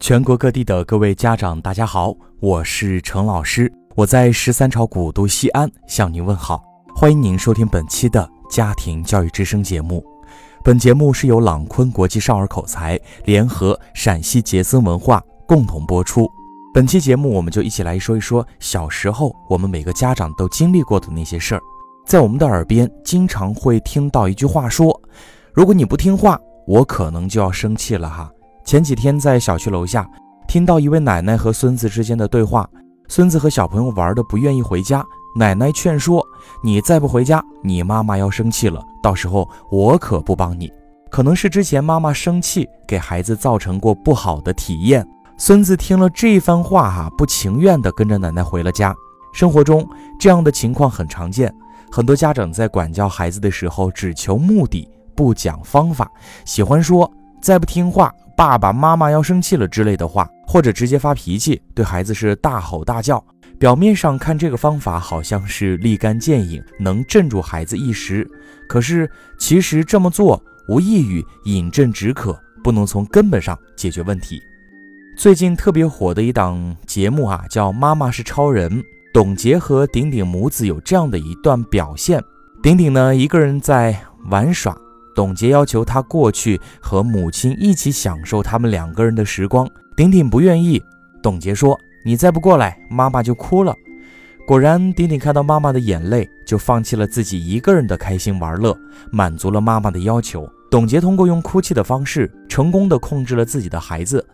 [0.00, 6.62] 全国各地的各位家长，大家好，我是程老师，我在十三朝古都西安向您问好，
[6.94, 10.04] 欢迎您收听本期的家庭教育之声节目。
[10.62, 16.30] 本节目是由朗坤国际少儿口才联合陕西杰森文化共同播出。
[16.72, 21.60] 本期节目，我们就一起来说一说小时候我们每个家长都经历过的那些事儿。
[22.06, 24.98] 在我们的耳边，经常会听到一句话说
[25.52, 28.30] ：“如果你不听话，我可能就要生气了哈。”
[28.68, 30.06] 前几天在小区楼下
[30.46, 32.68] 听到一位奶奶和孙子之间的对话，
[33.08, 35.02] 孙子和小朋友玩的不愿意回家，
[35.34, 36.22] 奶奶劝说
[36.62, 40.70] ：“你再不回家，你妈妈要生气了，到时候我可不帮你。”
[41.10, 45.02] 可能是之前妈妈生气给孩子造成过不好的体验，
[45.38, 48.94] 孙子听了这番话哈，不情愿的跟着奶奶回了家。
[49.32, 49.88] 生活中
[50.20, 51.50] 这样的情况很常见，
[51.90, 56.12] 很多家长在管教孩子的时候只求目的，不讲方法，
[56.44, 57.10] 喜欢说
[57.40, 58.12] 再不听话。
[58.38, 63.22] 爸爸妈妈要生气了之类的话，或者直接发脾气，对孩子是大吼大叫。
[63.58, 68.24] 表面上看，这个方法好像是立竿见影，能镇住孩子一时。
[68.68, 74.40] 可是，其实这么做无异于饮鸩止渴，不能从根本上解决问题。
[75.16, 78.70] 最近特别火的一档节目啊，叫《妈妈是超人》。
[79.12, 82.22] 董洁和顶顶母子有这样的一段表现：
[82.62, 84.78] 顶顶呢，一个人在玩耍。
[85.18, 90.80] 董洁要求他过去和母亲一起享受他们两个人的时光，顶顶不愿意。
[91.20, 93.74] 董洁说：“你再不过来，妈妈就哭了。”
[94.46, 98.78] 果然，顶顶看到妈妈的眼泪，就放弃了自己一个人的开心玩乐，
[99.10, 100.48] 满足了妈妈的要求。
[100.70, 104.24] 董洁通过用哭泣的方式，成功的控制了自己的孩子。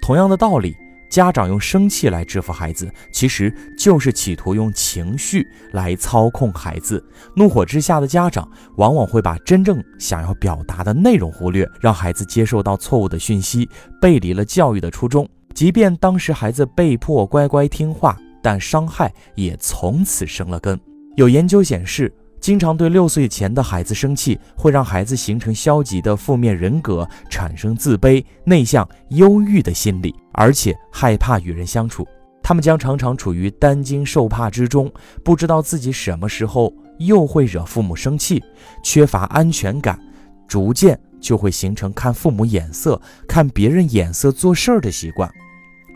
[0.00, 0.72] 同样的道理。
[1.08, 7.02] 家长用生气来制服孩子，其实就是企图用情绪来操控孩子。
[7.34, 13.68] 怒火之下的家长，往往会把真正想要表达的内容忽略，让孩子接受到错误的讯息，
[14.00, 15.28] 背离了教育的初衷。
[15.54, 20.78] 即便当时孩子被迫乖乖听话，但伤害也从此生了根。
[21.16, 22.12] 有研究显示。
[22.40, 32.06] 经常对六岁前的孩子生气，会让孩子形成消极的负面人格，产生自卑、内向、忧郁的心理，而且害怕与人相处。
[32.42, 34.90] 他们将常常处于担惊受怕之中，
[35.22, 38.42] 不知道自己什么时候又会惹父母生气，
[38.82, 39.98] 缺乏安全感，
[40.46, 45.30] 逐渐就会形成看父母眼色、看别人眼色做事儿的习惯。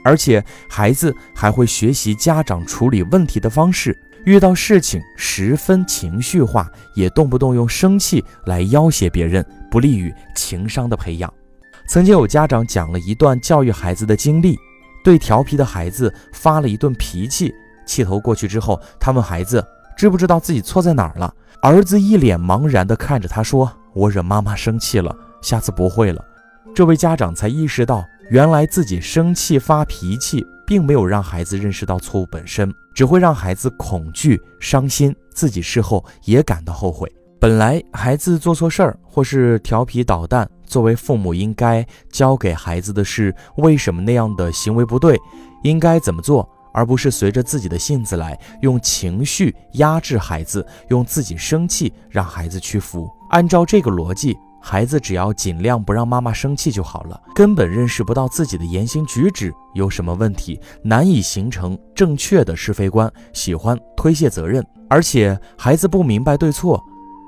[0.04, 3.96] 而且，孩子还会学习家长处理问题的方式。
[4.24, 11.32] 遇到事情十分情绪化，也动不动用生气来要挟别人，不利于情商的培养。
[11.88, 14.56] 曾经有家长讲了一段教育孩子的经历，
[15.02, 17.52] 对调皮的孩子发了一顿脾气，
[17.84, 19.64] 气头过去之后，他问孩子
[19.96, 21.34] 知不知道自己错在哪儿了。
[21.60, 26.24] 儿子一脸茫然地看着他说：“我惹妈妈生气了，下次不会了。”
[26.74, 30.42] 这位家长才意识到，原来自己生气发脾气。
[30.64, 37.12] 并没有让孩子认识到错误本身，只会让孩子恐惧、伤心，自己事后也感到后悔。
[37.38, 45.20] 本来孩子做错事儿或是调皮捣蛋，作为父母应该教给孩子的是为什么那样的行为不对，
[45.62, 53.10] 应该怎么做，而不是随着自己的性子来，用情绪压制孩子，用自己生气让孩子屈服。
[53.28, 54.38] 按照这个逻辑。
[54.64, 66.80] 孩子只要尽量不让妈妈生气就好了，根本认识不到自己的言行举止有什么问题，难以形成正确的是非观，喜欢推卸责任，而且孩子不明白对错，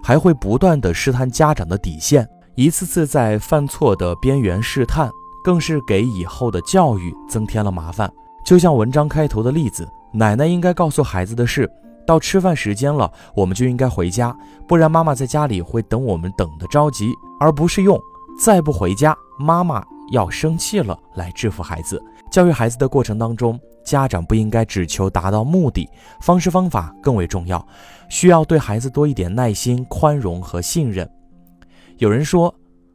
[0.02, 5.10] 还会不断的试探家长的底线，一次次在犯错的边缘试探，
[5.42, 8.08] 更是给以后的教育增添了麻烦。
[8.46, 11.68] 就像文章开头的例子，奶奶应该告诉孩子的是。
[12.06, 14.36] 到吃饭时间了，我们就应该回家，
[14.68, 17.98] 不然妈妈在家里会等我们等得着急，而不是用
[18.38, 22.02] “再不回家，妈妈要生气了”来制服孩子。
[22.30, 25.88] 教育孩子的过程当中，家长不应该只求达到目的，
[26.20, 27.66] 方式方法更为重要，
[28.08, 31.08] 需要对孩子多一点耐心、宽容和信任。
[31.98, 32.54] 有人说。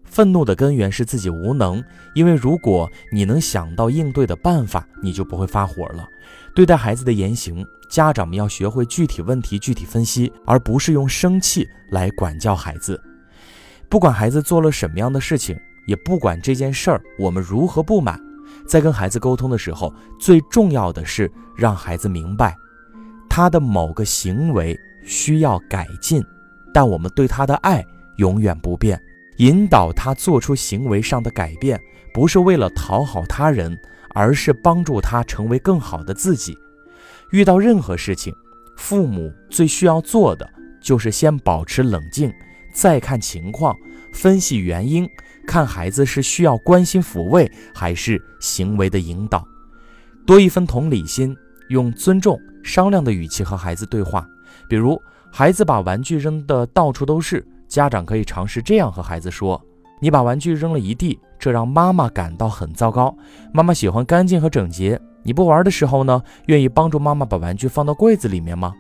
[0.10, 1.82] 愤怒的根源是自己无能，
[2.16, 6.08] 因为如果你能想到应对的办法，你就不会发火了。
[6.56, 13.02] 对待孩子的言行，家长们要学会具体问题具体分析，而不是用生气来管教孩子。
[13.88, 18.20] 不管孩子做了什么样的事情，也不管这件事儿我们如何不满，
[18.68, 22.56] 在跟孩子沟通的时候，最重要的是让孩子明白，
[23.30, 26.24] 他的某个行为需要改进，
[26.74, 27.86] 但我们对他的爱
[28.18, 29.00] 永远不变。
[29.40, 31.80] 引导他做出行为上的改变，
[32.14, 33.78] 不是为了讨好他人，
[34.14, 36.58] 而是帮助他成为更好的自己。
[37.32, 38.34] 遇到任何事情，
[38.76, 40.50] 父母最需要做的
[40.82, 42.30] 就是先保持冷静，
[42.74, 43.74] 再看情况，
[44.14, 45.08] 分析原因，
[45.48, 49.48] 看孩子是需要关心抚慰，还是行为的引导。
[50.26, 51.34] 多一分同理心，
[51.70, 54.28] 用尊重、商量的语气和孩子对话。
[54.68, 55.02] 比如，
[55.32, 59.62] 孩子把玩具扔得到处都是，家长可以尝试这样和孩子说
[60.02, 63.16] ：“你把玩具扔了一地，这让妈妈感到很糟糕。
[63.54, 65.00] 妈妈喜欢干净和整洁。
[65.22, 68.74] 你不玩的时候呢，愿意帮助妈妈把玩具放到柜子里面吗？”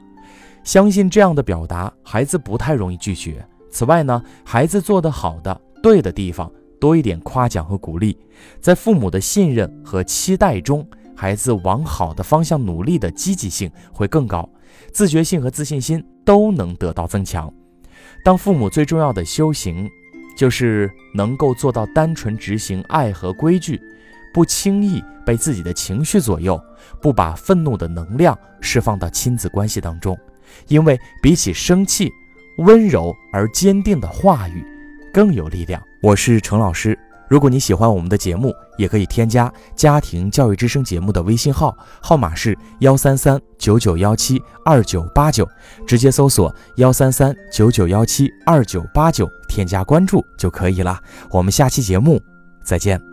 [0.63, 3.45] 相信这样的表达，孩子不太容易拒绝。
[3.69, 6.51] 此外呢，孩子做得好的、对的地方，
[6.81, 8.18] 多一点夸奖和鼓励，
[8.59, 14.47] 在父母的信任和期待中，孩子往好的方向努力的积极性会更高，
[14.91, 17.51] 自觉性和自信心都能得到增强。
[18.24, 19.89] 当父母最重要的修行，
[20.36, 23.81] 就是能够做到单纯执行爱和规矩，
[24.33, 26.62] 不轻易被自己的情绪左右，
[27.01, 30.18] 不把愤怒的能量释放到亲子关系当中，
[30.68, 32.12] 因为比起生气。
[32.57, 34.65] 温柔而坚定的话语
[35.13, 35.81] 更有力量。
[36.01, 36.98] 我是程老师，
[37.29, 45.47] 如果你喜欢我们的节目，也可以添加家庭教育之声节目的微信号，号码是幺三三九九幺七二九八九，
[45.87, 50.99] 直接搜索幺三三九九幺七二九八九，添加关注就可以了。
[51.29, 52.19] 我们下期节目
[52.63, 53.08] 再见。